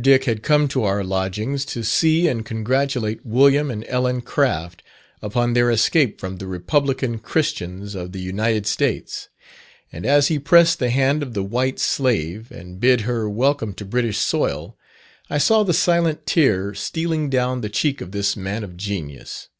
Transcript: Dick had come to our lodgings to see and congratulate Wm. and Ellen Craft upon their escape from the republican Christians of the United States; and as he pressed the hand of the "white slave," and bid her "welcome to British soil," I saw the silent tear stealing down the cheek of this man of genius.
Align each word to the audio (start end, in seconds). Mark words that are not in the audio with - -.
Dick 0.00 0.24
had 0.24 0.42
come 0.42 0.68
to 0.68 0.84
our 0.84 1.04
lodgings 1.04 1.66
to 1.66 1.84
see 1.84 2.26
and 2.26 2.46
congratulate 2.46 3.26
Wm. 3.26 3.70
and 3.70 3.84
Ellen 3.86 4.22
Craft 4.22 4.82
upon 5.20 5.52
their 5.52 5.70
escape 5.70 6.18
from 6.18 6.38
the 6.38 6.46
republican 6.46 7.18
Christians 7.18 7.94
of 7.94 8.12
the 8.12 8.18
United 8.18 8.66
States; 8.66 9.28
and 9.92 10.06
as 10.06 10.28
he 10.28 10.38
pressed 10.38 10.78
the 10.78 10.88
hand 10.88 11.22
of 11.22 11.34
the 11.34 11.44
"white 11.44 11.78
slave," 11.78 12.50
and 12.50 12.80
bid 12.80 13.02
her 13.02 13.28
"welcome 13.28 13.74
to 13.74 13.84
British 13.84 14.16
soil," 14.16 14.78
I 15.28 15.36
saw 15.36 15.62
the 15.62 15.74
silent 15.74 16.24
tear 16.24 16.72
stealing 16.72 17.28
down 17.28 17.60
the 17.60 17.68
cheek 17.68 18.00
of 18.00 18.12
this 18.12 18.34
man 18.34 18.64
of 18.64 18.78
genius. 18.78 19.50